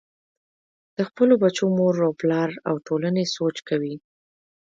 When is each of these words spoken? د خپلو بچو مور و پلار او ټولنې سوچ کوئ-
د 0.97 0.99
خپلو 1.09 1.33
بچو 1.43 1.65
مور 1.77 1.95
و 2.07 2.11
پلار 2.21 2.49
او 2.69 2.75
ټولنې 2.87 3.23
سوچ 3.35 3.55
کوئ- 3.67 3.93